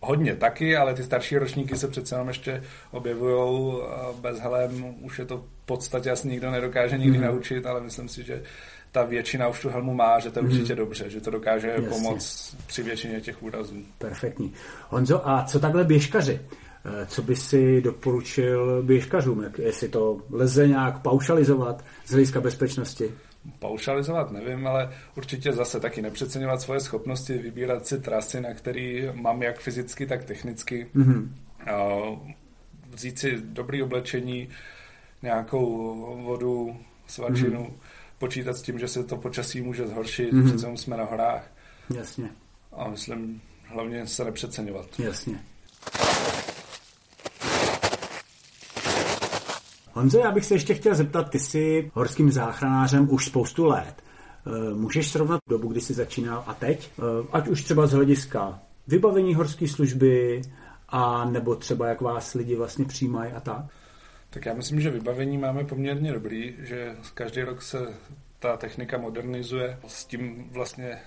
hodně 0.00 0.34
taky, 0.34 0.76
ale 0.76 0.94
ty 0.94 1.02
starší 1.02 1.38
ročníky 1.38 1.76
se 1.76 1.88
přece 1.88 2.14
jenom 2.14 2.28
ještě 2.28 2.62
objevují 2.90 3.74
bez 4.20 4.40
helem. 4.40 4.94
Už 5.00 5.18
je 5.18 5.24
to 5.24 5.36
v 5.36 5.66
podstatě 5.66 6.10
asi 6.10 6.28
nikdo 6.28 6.50
nedokáže 6.50 6.98
nikdy 6.98 7.18
mm. 7.18 7.24
naučit, 7.24 7.66
ale 7.66 7.80
myslím 7.80 8.08
si, 8.08 8.22
že 8.22 8.42
ta 8.92 9.04
většina 9.04 9.48
už 9.48 9.60
tu 9.60 9.68
helmu 9.68 9.94
má, 9.94 10.18
že 10.18 10.30
to 10.30 10.38
je 10.38 10.44
určitě 10.44 10.72
mm. 10.72 10.76
dobře, 10.76 11.10
že 11.10 11.20
to 11.20 11.30
dokáže 11.30 11.68
Jasně. 11.68 11.88
pomoct 11.88 12.56
při 12.66 12.82
většině 12.82 13.20
těch 13.20 13.42
úrazů. 13.42 13.74
Perfektní. 13.98 14.52
Honzo, 14.88 15.28
a 15.28 15.44
co 15.44 15.60
takhle 15.60 15.84
běžkaři? 15.84 16.40
Eh, 16.84 17.06
co 17.06 17.22
by 17.22 17.36
si 17.36 17.80
doporučil 17.80 18.82
běžkařům? 18.82 19.42
Jak, 19.42 19.58
jestli 19.58 19.88
to 19.88 20.20
lze 20.30 20.68
nějak 20.68 21.02
paušalizovat 21.02 21.84
z 22.06 22.10
hlediska 22.10 22.40
bezpečnosti? 22.40 23.10
Paušalizovat 23.58 24.30
nevím, 24.30 24.66
ale 24.66 24.90
určitě 25.16 25.52
zase 25.52 25.80
taky 25.80 26.02
nepřeceňovat 26.02 26.60
svoje 26.60 26.80
schopnosti, 26.80 27.38
vybírat 27.38 27.86
si 27.86 28.00
trasy, 28.00 28.40
na 28.40 28.54
který 28.54 29.08
mám 29.12 29.42
jak 29.42 29.60
fyzicky, 29.60 30.06
tak 30.06 30.24
technicky. 30.24 30.86
Mm-hmm 30.96 31.28
vzít 32.92 33.18
si 33.18 33.38
dobrý 33.42 33.82
oblečení, 33.82 34.48
nějakou 35.22 35.66
vodu, 36.24 36.76
svačinu, 37.06 37.60
mm. 37.60 37.76
Počítat 38.22 38.56
s 38.56 38.62
tím, 38.62 38.78
že 38.78 38.88
se 38.88 39.04
to 39.04 39.16
počasí 39.16 39.60
může 39.60 39.86
zhoršit, 39.86 40.32
mm. 40.32 40.46
přece 40.46 40.66
jsme 40.76 40.96
na 40.96 41.04
horách. 41.04 41.50
Jasně. 41.96 42.30
A 42.72 42.88
myslím, 42.88 43.40
hlavně 43.64 44.06
se 44.06 44.24
nepřeceňovat. 44.24 44.86
Jasně. 44.98 45.42
Honzo, 49.92 50.18
já 50.18 50.30
bych 50.30 50.44
se 50.44 50.54
ještě 50.54 50.74
chtěl 50.74 50.94
zeptat, 50.94 51.30
ty 51.30 51.38
jsi 51.38 51.90
horským 51.94 52.32
záchranářem 52.32 53.08
už 53.10 53.24
spoustu 53.26 53.64
let. 53.64 53.94
Eh, 54.46 54.74
můžeš 54.74 55.10
srovnat 55.10 55.40
dobu, 55.48 55.68
kdy 55.68 55.80
jsi 55.80 55.94
začínal 55.94 56.44
a 56.46 56.54
teď? 56.54 56.90
Eh, 56.98 57.02
ať 57.32 57.48
už 57.48 57.62
třeba 57.62 57.86
z 57.86 57.92
hlediska 57.92 58.58
vybavení 58.86 59.34
horské 59.34 59.68
služby, 59.68 60.42
a 60.88 61.24
nebo 61.24 61.56
třeba 61.56 61.88
jak 61.88 62.00
vás 62.00 62.34
lidi 62.34 62.56
vlastně 62.56 62.84
přijímají 62.84 63.32
a 63.32 63.40
tak? 63.40 63.64
Tak 64.32 64.46
já 64.46 64.54
myslím, 64.54 64.80
že 64.80 64.90
vybavení 64.90 65.38
máme 65.38 65.64
poměrně 65.64 66.12
dobrý, 66.12 66.54
že 66.58 66.94
každý 67.14 67.42
rok 67.42 67.62
se 67.62 67.78
ta 68.38 68.56
technika 68.56 68.98
modernizuje. 68.98 69.78
S 69.86 70.04
tím 70.04 70.48
vlastně 70.50 70.98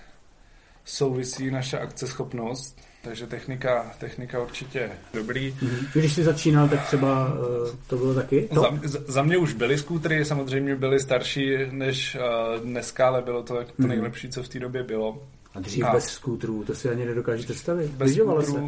souvisí 0.84 1.50
naše 1.50 1.78
akceschopnost, 1.78 2.80
takže 3.02 3.26
technika, 3.26 3.94
technika 3.98 4.42
určitě 4.42 4.90
dobrý. 5.14 5.52
Mm-hmm. 5.52 6.00
Když 6.00 6.12
jsi 6.12 6.24
začínal, 6.24 6.68
tak 6.68 6.86
třeba 6.86 7.34
uh, 7.34 7.68
to 7.86 7.96
bylo 7.96 8.14
taky? 8.14 8.48
To? 8.54 8.78
Za, 8.84 9.00
za 9.06 9.22
mě 9.22 9.36
už 9.36 9.52
byly 9.52 9.78
skútry, 9.78 10.24
samozřejmě 10.24 10.76
byly 10.76 11.00
starší 11.00 11.56
než 11.70 12.16
uh, 12.16 12.60
dneska, 12.60 13.06
ale 13.06 13.22
bylo 13.22 13.42
to 13.42 13.54
to 13.54 13.60
mm-hmm. 13.62 13.86
nejlepší, 13.86 14.28
co 14.28 14.42
v 14.42 14.48
té 14.48 14.58
době 14.58 14.82
bylo. 14.82 15.22
A 15.56 15.60
dřív 15.60 15.84
a 15.84 15.92
bez 15.92 16.04
skútrů, 16.04 16.64
to 16.64 16.74
si 16.74 16.88
ani 16.88 17.04
nedokážete 17.04 17.52
představit. 17.52 17.90
Bez 17.90 18.10
Lyžovalo 18.10 18.42
se. 18.42 18.60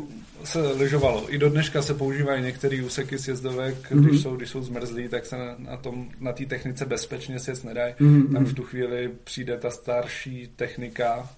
se 0.44 0.72
lyžovalo. 0.72 1.34
I 1.34 1.38
do 1.38 1.50
dneška 1.50 1.82
se 1.82 1.94
používají 1.94 2.42
některé 2.42 2.82
úseky 2.82 3.18
sjezdovek, 3.18 3.90
mm-hmm. 3.90 4.04
když 4.04 4.22
jsou, 4.22 4.36
když 4.36 4.50
jsou 4.50 4.62
zmrzlí, 4.62 5.08
tak 5.08 5.26
se 5.26 5.38
na, 5.38 5.54
na 5.58 5.76
tom, 5.76 6.08
na 6.20 6.32
té 6.32 6.46
technice 6.46 6.86
bezpečně 6.86 7.38
sjet 7.38 7.64
nedají. 7.64 7.94
Mm-hmm. 7.94 8.32
Tam 8.32 8.44
v 8.44 8.54
tu 8.54 8.62
chvíli 8.62 9.10
přijde 9.24 9.58
ta 9.58 9.70
starší 9.70 10.52
technika, 10.56 11.28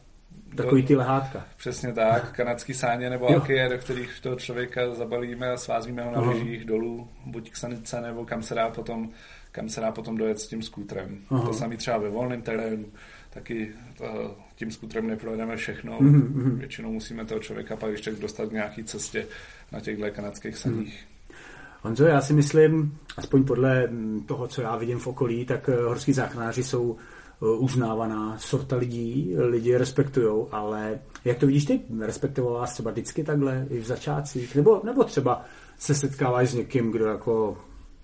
Takový 0.57 0.83
ty 0.83 0.97
lehátka. 0.97 1.45
Přesně 1.57 1.93
tak, 1.93 2.33
kanadský 2.33 2.75
sáně 2.75 3.11
nebo 3.11 3.29
akie, 3.37 3.69
do 3.69 3.79
kterých 3.79 4.21
toho 4.21 4.37
člověka 4.37 4.95
zabalíme 4.95 5.51
a 5.51 5.57
svázíme 5.57 6.03
ho 6.03 6.11
na 6.11 6.31
lyžích 6.31 6.65
dolů, 6.65 7.09
buď 7.27 7.51
k 7.51 7.57
sanice, 7.57 8.01
nebo 8.01 8.25
kam 8.25 8.43
se 8.43 8.55
dá 8.55 8.71
potom, 8.71 9.11
kam 9.53 9.69
se 9.69 9.81
dá 9.81 9.93
potom 9.93 10.17
dojet 10.17 10.41
s 10.41 10.49
tím 10.49 10.63
skútrem. 10.63 11.19
Aha. 11.31 11.47
To 11.47 11.53
samý 11.53 11.77
třeba 11.77 11.99
ve 11.99 12.09
volném 12.09 12.43
terénu, 12.43 12.85
taky 13.31 13.73
to, 13.99 14.37
tím 14.61 14.71
skútrem 14.71 15.07
neprojedeme 15.07 15.57
všechno. 15.57 15.99
Mm-hmm. 15.99 16.57
Většinou 16.57 16.93
musíme 16.93 17.25
toho 17.25 17.41
člověka 17.41 17.77
pak 17.77 17.91
ještě 17.91 18.11
dostat 18.11 18.49
k 18.49 18.53
nějaký 18.53 18.85
cestě 18.85 19.27
na 19.73 19.81
těchto 19.81 20.11
kanadských 20.11 20.57
saních. 20.57 21.07
Mm. 21.29 21.37
Honzo, 21.83 22.07
já 22.07 22.21
si 22.21 22.33
myslím, 22.33 22.99
aspoň 23.17 23.45
podle 23.45 23.89
toho, 24.27 24.49
co 24.49 24.63
já 24.63 24.77
vidím 24.77 24.99
v 24.99 25.07
okolí, 25.07 25.45
tak 25.45 25.69
eh, 25.69 25.83
horský 25.83 26.13
záchranáři 26.13 26.63
jsou 26.63 26.97
Eh, 27.43 27.47
uznávaná 27.47 28.39
sorta 28.39 28.77
lidí, 28.77 29.35
lidi 29.37 29.71
je 29.71 29.79
respektují, 29.79 30.47
ale 30.51 30.99
jak 31.25 31.39
to 31.39 31.47
vidíš 31.47 31.65
ty? 31.65 31.81
Respektoval 32.01 32.55
vás 32.55 32.73
třeba 32.73 32.91
vždycky 32.91 33.25
takhle 33.25 33.67
i 33.71 33.79
v 33.79 33.87
začátcích? 33.87 34.57
Nebo, 34.57 34.81
nebo 34.85 35.05
třeba 35.05 35.45
se 35.79 35.95
setkáváš 35.95 36.51
s 36.51 36.55
někým, 36.55 36.91
kdo 36.91 37.05
jako 37.05 37.59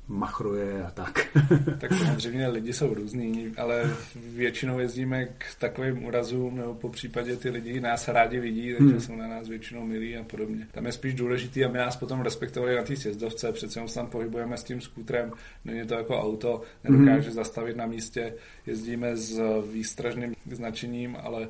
machruje 0.08 0.84
a 0.84 0.90
tak. 0.90 1.36
tak 1.78 1.92
samozřejmě 1.92 2.48
lidi 2.48 2.72
jsou 2.72 2.94
různý, 2.94 3.52
ale 3.56 3.90
většinou 4.34 4.78
jezdíme 4.78 5.26
k 5.26 5.44
takovým 5.58 6.04
urazům, 6.04 6.56
nebo 6.56 6.74
po 6.74 6.88
případě 6.88 7.36
ty 7.36 7.50
lidi 7.50 7.80
nás 7.80 8.08
rádi 8.08 8.40
vidí, 8.40 8.74
takže 8.78 8.92
hmm. 8.92 9.00
jsou 9.00 9.16
na 9.16 9.28
nás 9.28 9.48
většinou 9.48 9.84
milí 9.84 10.16
a 10.16 10.24
podobně. 10.24 10.66
Tam 10.72 10.86
je 10.86 10.92
spíš 10.92 11.14
důležitý, 11.14 11.64
aby 11.64 11.78
nás 11.78 11.96
potom 11.96 12.20
respektovali 12.20 12.76
na 12.76 12.82
té 12.82 12.96
sjezdovce, 12.96 13.52
přece 13.52 13.88
se 13.88 13.94
tam 13.94 14.06
pohybujeme 14.06 14.56
s 14.56 14.64
tím 14.64 14.80
skútrem, 14.80 15.32
není 15.64 15.86
to 15.86 15.94
jako 15.94 16.20
auto, 16.20 16.62
nedokáže 16.84 17.28
hmm. 17.28 17.34
zastavit 17.34 17.76
na 17.76 17.86
místě, 17.86 18.34
jezdíme 18.66 19.16
s 19.16 19.40
výstražným 19.72 20.34
značením, 20.52 21.16
ale 21.22 21.48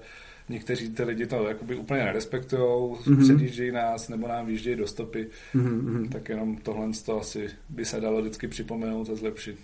někteří 0.49 0.91
ty 0.91 1.03
lidi 1.05 1.27
to 1.27 1.49
jakoby 1.49 1.77
úplně 1.77 2.05
nerespektují, 2.05 2.63
mm-hmm. 2.63 3.23
předjíždějí 3.23 3.73
nás 3.73 4.09
nebo 4.09 4.29
nám 4.29 4.47
výjíždějí 4.47 4.77
do 4.77 4.87
stopy, 4.87 5.27
mm-hmm. 5.55 6.09
tak 6.09 6.29
jenom 6.29 6.57
tohle 6.57 6.89
to 7.07 7.21
asi 7.21 7.49
by 7.69 7.85
se 7.85 8.01
dalo 8.01 8.21
vždycky 8.21 8.49
připomenout 8.49 9.11
a 9.11 9.15
zlepšit. 9.15 9.59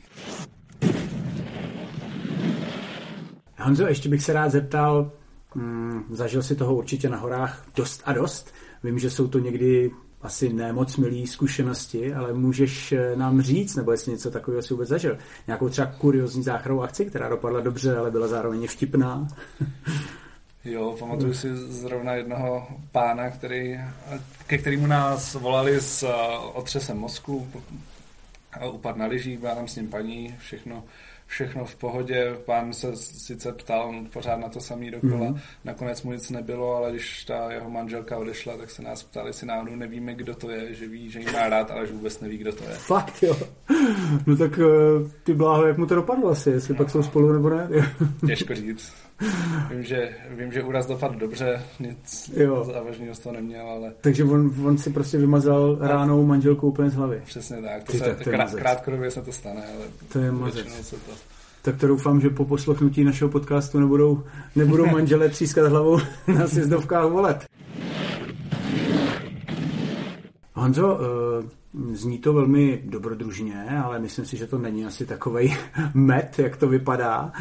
Honzo, 3.58 3.86
ještě 3.86 4.08
bych 4.08 4.22
se 4.22 4.32
rád 4.32 4.48
zeptal, 4.48 5.12
mm, 5.54 6.04
zažil 6.10 6.42
si 6.42 6.56
toho 6.56 6.76
určitě 6.76 7.08
na 7.08 7.16
horách 7.16 7.66
dost 7.76 8.02
a 8.04 8.12
dost. 8.12 8.54
Vím, 8.84 8.98
že 8.98 9.10
jsou 9.10 9.28
to 9.28 9.38
někdy 9.38 9.90
asi 10.22 10.52
nemoc 10.52 10.96
milý 10.96 11.26
zkušenosti, 11.26 12.14
ale 12.14 12.32
můžeš 12.32 12.92
eh, 12.92 13.16
nám 13.16 13.40
říct, 13.40 13.76
nebo 13.76 13.92
jestli 13.92 14.12
něco 14.12 14.30
takového 14.30 14.62
si 14.62 14.74
vůbec 14.74 14.88
zažil, 14.88 15.18
nějakou 15.46 15.68
třeba 15.68 15.86
kuriozní 15.86 16.42
záchrannou 16.42 16.82
akci, 16.82 17.04
která 17.04 17.28
dopadla 17.28 17.60
dobře, 17.60 17.96
ale 17.96 18.10
byla 18.10 18.28
zároveň 18.28 18.66
vtipná. 18.66 19.28
Jo, 20.64 20.96
pamatuju 20.98 21.34
si 21.34 21.56
zrovna 21.56 22.12
jednoho 22.14 22.66
pána, 22.92 23.30
který, 23.30 23.80
ke 24.46 24.58
kterému 24.58 24.86
nás 24.86 25.34
volali 25.34 25.80
s 25.80 26.02
eh, 26.02 26.38
otřesem 26.52 26.98
mozku, 26.98 27.48
upadl 28.72 28.98
na 28.98 29.06
lyžích, 29.06 29.38
byla 29.38 29.54
tam 29.54 29.68
s 29.68 29.76
ním 29.76 29.88
paní, 29.88 30.34
všechno, 30.38 30.84
všechno 31.26 31.64
v 31.64 31.76
pohodě. 31.76 32.36
Pán 32.44 32.72
se 32.72 32.96
sice 32.96 33.52
ptal 33.52 33.94
pořád 34.12 34.36
na 34.36 34.48
to 34.48 34.60
samý 34.60 34.90
dokola, 34.90 35.26
mm-hmm. 35.26 35.40
nakonec 35.64 36.02
mu 36.02 36.12
nic 36.12 36.30
nebylo, 36.30 36.76
ale 36.76 36.90
když 36.90 37.24
ta 37.24 37.52
jeho 37.52 37.70
manželka 37.70 38.18
odešla, 38.18 38.56
tak 38.56 38.70
se 38.70 38.82
nás 38.82 39.02
ptali, 39.02 39.32
si 39.32 39.46
náhodou 39.46 39.74
nevíme, 39.74 40.14
kdo 40.14 40.34
to 40.34 40.50
je, 40.50 40.74
že 40.74 40.88
ví, 40.88 41.10
že 41.10 41.20
jí 41.20 41.26
má 41.32 41.48
rád, 41.48 41.70
ale 41.70 41.86
že 41.86 41.92
vůbec 41.92 42.20
neví, 42.20 42.38
kdo 42.38 42.52
to 42.52 42.64
je. 42.64 42.70
Fakt 42.70 43.22
jo. 43.22 43.36
No 44.26 44.36
tak 44.36 44.58
eh, 44.58 45.10
ty 45.22 45.34
bláho, 45.34 45.66
jak 45.66 45.78
mu 45.78 45.86
to 45.86 45.94
dopadlo 45.94 46.30
asi, 46.30 46.50
jestli 46.50 46.74
no. 46.74 46.78
pak 46.78 46.90
jsou 46.90 47.02
spolu 47.02 47.32
nebo 47.32 47.50
ne? 47.50 47.68
Těžko 48.26 48.54
říct. 48.54 48.92
Vím, 49.70 49.82
že, 49.82 50.08
vím, 50.30 50.52
že 50.52 50.62
úraz 50.62 50.86
dopadl 50.86 51.18
dobře, 51.18 51.62
nic 51.80 52.30
jo. 52.36 52.64
závažného 52.64 53.14
z 53.14 53.18
toho 53.18 53.34
neměl, 53.34 53.66
ale... 53.68 53.92
Takže 54.00 54.24
on, 54.24 54.54
on 54.66 54.78
si 54.78 54.90
prostě 54.90 55.18
vymazal 55.18 55.78
a... 55.80 55.88
ránou 55.88 56.26
manželku 56.26 56.68
úplně 56.68 56.90
z 56.90 56.94
hlavy. 56.94 57.22
Přesně 57.24 57.62
tak, 57.62 57.84
to 57.84 57.92
Ty, 57.92 57.98
se, 57.98 58.04
tak 58.04 58.18
to 58.18 58.30
krát, 58.30 58.54
krátkodobě 58.54 59.10
se 59.10 59.22
to 59.22 59.32
stane, 59.32 59.62
ale 59.76 59.84
to 60.12 60.18
je 60.18 60.32
mazec. 60.32 60.88
Se 60.88 60.96
to... 60.96 61.12
Tak 61.62 61.76
to 61.76 61.86
doufám, 61.86 62.20
že 62.20 62.30
po 62.30 62.44
poslechnutí 62.44 63.04
našeho 63.04 63.30
podcastu 63.30 63.80
nebudou, 63.80 64.22
nebudou 64.56 64.86
manželé 64.86 65.28
třískat 65.28 65.68
hlavou 65.68 65.98
na 66.26 66.48
sjezdovkách 66.48 67.10
volet. 67.10 67.44
Honzo, 70.62 70.94
uh 70.94 71.62
Zní 71.92 72.18
to 72.18 72.32
velmi 72.32 72.82
dobrodružně, 72.84 73.70
ale 73.84 73.98
myslím 73.98 74.24
si, 74.24 74.36
že 74.36 74.46
to 74.46 74.58
není 74.58 74.86
asi 74.86 75.06
takový 75.06 75.56
met, 75.94 76.38
jak 76.38 76.56
to 76.56 76.68
vypadá. 76.68 77.32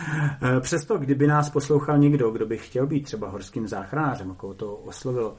E, 0.58 0.60
přesto, 0.60 0.98
kdyby 0.98 1.28
nás 1.28 1.50
poslouchal 1.50 1.98
někdo, 1.98 2.32
kdo 2.32 2.46
by 2.46 2.58
chtěl 2.58 2.88
být 2.88 3.04
třeba 3.04 3.30
horským 3.30 3.68
záchranářem, 3.68 4.30
jako 4.30 4.54
to 4.54 4.75
oslovilo, 4.75 5.36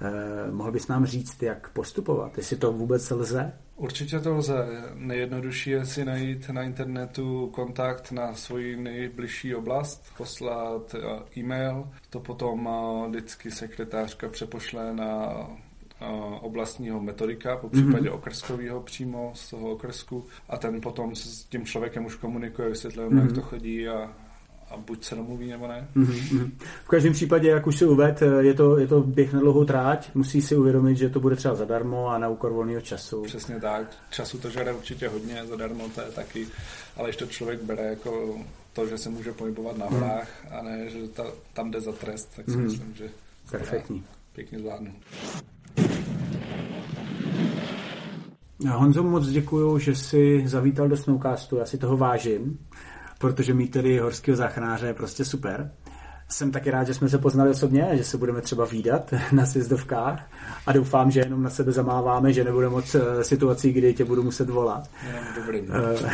e, 0.00 0.52
mohl 0.52 0.72
bys 0.72 0.88
nám 0.88 1.06
říct, 1.06 1.42
jak 1.42 1.70
postupovat, 1.70 2.36
jestli 2.36 2.56
to 2.56 2.72
vůbec 2.72 3.10
lze? 3.10 3.52
Určitě 3.76 4.20
to 4.20 4.34
lze. 4.34 4.66
Nejjednodušší 4.94 5.70
je 5.70 5.86
si 5.86 6.04
najít 6.04 6.48
na 6.48 6.62
internetu 6.62 7.50
kontakt 7.54 8.12
na 8.12 8.34
svoji 8.34 8.76
nejbližší 8.76 9.54
oblast, 9.54 10.04
poslat 10.16 10.94
e-mail, 11.36 11.88
to 12.10 12.20
potom 12.20 12.68
vždycky 13.08 13.50
sekretářka 13.50 14.28
přepošle 14.28 14.94
na 14.94 15.32
oblastního 16.40 17.00
metodika, 17.00 17.56
po 17.56 17.68
případě 17.68 18.08
mm-hmm. 18.08 18.14
okrskového 18.14 18.80
přímo 18.80 19.32
z 19.34 19.50
toho 19.50 19.70
okrsku 19.70 20.26
a 20.48 20.56
ten 20.56 20.80
potom 20.80 21.14
s 21.14 21.44
tím 21.44 21.66
člověkem 21.66 22.06
už 22.06 22.14
komunikuje, 22.14 22.68
vysvětluje 22.68 23.08
mm-hmm. 23.08 23.22
jak 23.22 23.32
to 23.32 23.42
chodí 23.42 23.88
a, 23.88 24.12
a 24.70 24.76
buď 24.76 25.04
se 25.04 25.14
domluví 25.14 25.50
nebo 25.50 25.66
ne. 25.66 25.88
Mm-hmm. 25.96 26.50
V 26.84 26.88
každém 26.88 27.12
případě, 27.12 27.48
jak 27.48 27.66
už 27.66 27.78
si 27.78 27.86
uved, 27.86 28.22
je 28.40 28.54
to, 28.54 28.78
je 28.78 28.86
to 28.86 29.00
běh 29.00 29.32
na 29.32 29.40
dlouhou 29.40 29.64
tráť, 29.64 30.14
musí 30.14 30.42
si 30.42 30.56
uvědomit, 30.56 30.96
že 30.96 31.10
to 31.10 31.20
bude 31.20 31.36
třeba 31.36 31.54
zadarmo 31.54 32.08
a 32.08 32.18
na 32.18 32.28
úkor 32.28 32.52
volného 32.52 32.80
času. 32.80 33.22
Přesně 33.22 33.60
tak, 33.60 33.96
času 34.10 34.38
to 34.38 34.50
žere 34.50 34.72
určitě 34.72 35.08
hodně, 35.08 35.46
zadarmo 35.46 35.88
to 35.88 36.00
je 36.00 36.10
taky, 36.10 36.46
ale 36.96 37.08
když 37.08 37.16
to 37.16 37.26
člověk 37.26 37.62
bere 37.62 37.82
jako 37.82 38.38
to, 38.72 38.86
že 38.86 38.98
se 38.98 39.10
může 39.10 39.32
pohybovat 39.32 39.78
na 39.78 39.86
horách 39.86 40.28
mm. 40.44 40.56
a 40.58 40.62
ne, 40.62 40.90
že 40.90 41.08
ta, 41.08 41.24
tam 41.52 41.70
jde 41.70 41.80
za 41.80 41.92
trest, 41.92 42.28
tak 42.36 42.46
si 42.46 42.56
mm. 42.56 42.62
myslím, 42.62 42.94
že 42.94 43.08
Perfektní. 43.50 44.04
pěkně 44.32 44.58
zvládnu. 44.58 44.92
Honzo, 48.62 49.02
moc 49.02 49.28
děkuju, 49.28 49.78
že 49.78 49.94
jsi 49.96 50.42
zavítal 50.46 50.88
do 50.88 50.96
Snowcastu, 50.96 51.56
já 51.56 51.66
si 51.66 51.78
toho 51.78 51.96
vážím, 51.96 52.58
protože 53.18 53.54
mít 53.54 53.70
tedy 53.70 53.98
horského 53.98 54.36
záchranáře 54.36 54.86
je 54.86 54.94
prostě 54.94 55.24
super. 55.24 55.70
Jsem 56.28 56.50
taky 56.50 56.70
rád, 56.70 56.84
že 56.84 56.94
jsme 56.94 57.08
se 57.08 57.18
poznali 57.18 57.50
osobně, 57.50 57.88
že 57.92 58.04
se 58.04 58.18
budeme 58.18 58.40
třeba 58.40 58.64
výdat 58.64 59.14
na 59.32 59.46
sjezdovkách 59.46 60.30
a 60.66 60.72
doufám, 60.72 61.10
že 61.10 61.20
jenom 61.20 61.42
na 61.42 61.50
sebe 61.50 61.72
zamáváme, 61.72 62.32
že 62.32 62.44
nebude 62.44 62.68
moc 62.68 62.94
eh, 62.94 63.24
situací, 63.24 63.72
kdy 63.72 63.94
tě 63.94 64.04
budu 64.04 64.22
muset 64.22 64.50
volat. 64.50 64.90
dobrý. 65.36 65.62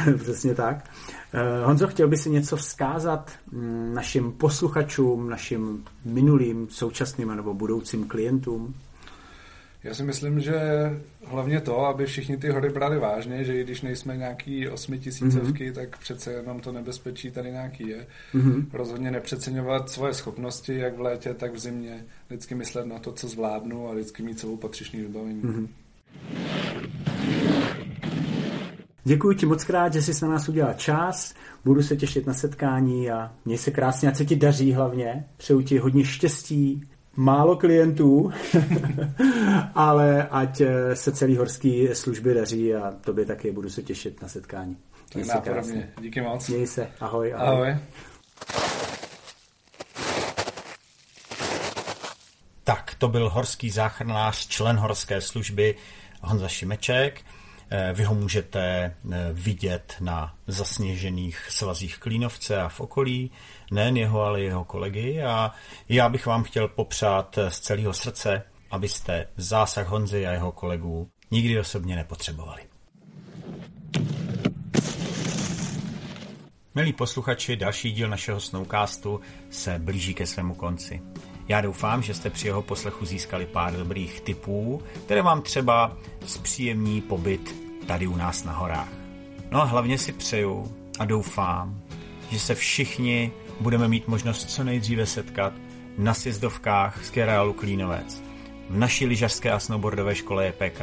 Eh, 0.08 0.12
přesně 0.18 0.54
tak. 0.54 0.84
Eh, 1.32 1.64
Honzo, 1.64 1.86
chtěl 1.86 2.08
by 2.08 2.16
si 2.16 2.30
něco 2.30 2.56
vzkázat 2.56 3.30
mm, 3.52 3.94
našim 3.94 4.32
posluchačům, 4.32 5.30
našim 5.30 5.84
minulým, 6.04 6.68
současným 6.70 7.36
nebo 7.36 7.54
budoucím 7.54 8.04
klientům? 8.08 8.74
Já 9.84 9.94
si 9.94 10.02
myslím, 10.02 10.40
že 10.40 10.60
hlavně 11.26 11.60
to, 11.60 11.80
aby 11.80 12.06
všichni 12.06 12.36
ty 12.36 12.48
hory 12.48 12.70
brali 12.70 12.98
vážně, 12.98 13.44
že 13.44 13.60
i 13.60 13.64
když 13.64 13.82
nejsme 13.82 14.16
nějaký 14.16 14.68
osmitisícovky, 14.68 15.70
mm-hmm. 15.70 15.74
tak 15.74 15.98
přece 15.98 16.32
jenom 16.32 16.60
to 16.60 16.72
nebezpečí 16.72 17.30
tady 17.30 17.50
nějaký 17.50 17.88
je. 17.88 18.06
Mm-hmm. 18.34 18.66
Rozhodně 18.72 19.10
nepřeceňovat 19.10 19.90
svoje 19.90 20.14
schopnosti, 20.14 20.76
jak 20.76 20.96
v 20.96 21.00
létě, 21.00 21.34
tak 21.34 21.54
v 21.54 21.58
zimě. 21.58 22.04
Vždycky 22.26 22.54
myslet 22.54 22.86
na 22.86 22.98
to, 22.98 23.12
co 23.12 23.28
zvládnu 23.28 23.88
a 23.88 23.92
vždycky 23.92 24.22
mít 24.22 24.38
celou 24.38 24.56
patřičný 24.56 25.00
vybavení. 25.00 25.42
Mm-hmm. 25.42 25.68
Děkuji 29.04 29.36
ti 29.36 29.46
moc 29.46 29.64
krát, 29.64 29.92
že 29.92 30.02
jsi 30.02 30.24
na 30.24 30.30
nás 30.30 30.48
udělal 30.48 30.74
čas. 30.74 31.34
Budu 31.64 31.82
se 31.82 31.96
těšit 31.96 32.26
na 32.26 32.34
setkání 32.34 33.10
a 33.10 33.32
měj 33.44 33.58
se 33.58 33.70
krásně, 33.70 34.08
ať 34.08 34.16
se 34.16 34.24
ti 34.24 34.36
daří 34.36 34.72
hlavně. 34.72 35.24
Přeju 35.36 35.62
ti 35.62 35.78
hodně 35.78 36.04
štěstí, 36.04 36.82
málo 37.16 37.56
klientů, 37.56 38.32
ale 39.74 40.28
ať 40.30 40.60
eh, 40.60 40.96
se 40.96 41.12
celý 41.12 41.36
horský 41.36 41.88
služby 41.92 42.34
daří 42.34 42.74
a 42.74 42.94
tobě 43.00 43.24
taky 43.24 43.52
budu 43.52 43.70
se 43.70 43.82
těšit 43.82 44.22
na 44.22 44.28
setkání. 44.28 44.76
Měj 45.14 45.26
se 45.26 45.38
krásně. 45.38 45.92
Díky 46.00 46.20
moc. 46.20 46.48
Měj 46.48 46.66
se. 46.66 46.88
Ahoj. 47.00 47.34
Ahoj. 47.34 47.68
ahoj. 47.68 47.76
Tak, 52.64 52.94
to 52.98 53.08
byl 53.08 53.30
horský 53.30 53.70
záchranář, 53.70 54.48
člen 54.48 54.76
horské 54.76 55.20
služby 55.20 55.74
Honza 56.20 56.48
Šimeček. 56.48 57.20
Eh, 57.72 57.92
vy 57.92 58.04
ho 58.04 58.14
můžete 58.14 58.60
eh, 58.60 59.28
vidět 59.32 59.96
na 60.00 60.34
zasněžených 60.46 61.46
svazích 61.50 61.98
Klínovce 61.98 62.60
a 62.60 62.68
v 62.68 62.80
okolí, 62.80 63.30
nejen 63.70 63.96
jeho, 63.96 64.22
ale 64.22 64.40
jeho 64.40 64.64
kolegy. 64.64 65.22
A 65.22 65.52
já 65.88 66.08
bych 66.08 66.26
vám 66.26 66.42
chtěl 66.42 66.68
popřát 66.68 67.38
eh, 67.38 67.50
z 67.50 67.60
celého 67.60 67.92
srdce, 67.92 68.42
abyste 68.70 69.26
zásah 69.36 69.88
Honzy 69.88 70.26
a 70.26 70.32
jeho 70.32 70.52
kolegů 70.52 71.08
nikdy 71.30 71.60
osobně 71.60 71.96
nepotřebovali. 71.96 72.62
Milí 76.74 76.92
posluchači, 76.92 77.56
další 77.56 77.92
díl 77.92 78.08
našeho 78.08 78.40
Snowcastu 78.40 79.20
se 79.50 79.78
blíží 79.78 80.14
ke 80.14 80.26
svému 80.26 80.54
konci. 80.54 81.02
Já 81.50 81.60
doufám, 81.60 82.02
že 82.02 82.14
jste 82.14 82.30
při 82.30 82.46
jeho 82.46 82.62
poslechu 82.62 83.04
získali 83.04 83.46
pár 83.46 83.76
dobrých 83.76 84.20
tipů, 84.20 84.82
které 85.04 85.22
vám 85.22 85.42
třeba 85.42 85.96
zpříjemní 86.26 87.00
pobyt 87.00 87.54
tady 87.86 88.06
u 88.06 88.16
nás 88.16 88.44
na 88.44 88.52
horách. 88.52 88.88
No 89.50 89.62
a 89.62 89.64
hlavně 89.64 89.98
si 89.98 90.12
přeju 90.12 90.76
a 90.98 91.04
doufám, 91.04 91.80
že 92.30 92.40
se 92.40 92.54
všichni 92.54 93.32
budeme 93.60 93.88
mít 93.88 94.08
možnost 94.08 94.50
co 94.50 94.64
nejdříve 94.64 95.06
setkat 95.06 95.52
na 95.98 96.14
sjezdovkách 96.14 97.04
z 97.04 97.10
Kerálu 97.10 97.52
Klínovec, 97.52 98.22
v 98.68 98.78
naší 98.78 99.06
lyžařské 99.06 99.50
a 99.50 99.58
snowboardové 99.58 100.14
škole 100.14 100.46
JPK, 100.46 100.80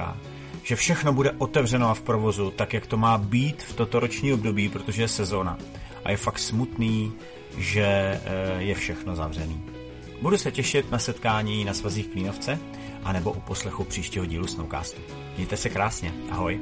že 0.63 0.75
všechno 0.75 1.13
bude 1.13 1.31
otevřeno 1.31 1.89
a 1.89 1.93
v 1.93 2.01
provozu, 2.01 2.51
tak 2.51 2.74
jak 2.74 2.88
to 2.88 2.97
má 2.97 3.17
být 3.17 3.63
v 3.63 3.74
toto 3.74 4.00
roční 4.00 4.33
období, 4.33 4.69
protože 4.69 5.01
je 5.01 5.07
sezóna. 5.07 5.57
A 6.05 6.12
je 6.12 6.17
fakt 6.17 6.39
smutný, 6.39 7.13
že 7.57 7.86
eh, 7.86 8.21
je 8.57 8.75
všechno 8.75 9.15
zavřený. 9.15 9.76
Budu 10.21 10.38
se 10.38 10.51
těšit 10.51 10.91
na 10.91 11.00
setkání 11.00 11.65
na 11.65 11.74
svazích 11.74 12.07
Klínovce, 12.07 12.59
anebo 13.03 13.31
u 13.31 13.39
poslechu 13.39 13.83
příštího 13.83 14.25
dílu 14.25 14.47
Snowcastu. 14.47 15.01
Mějte 15.36 15.57
se 15.57 15.69
krásně. 15.69 16.13
Ahoj. 16.31 16.59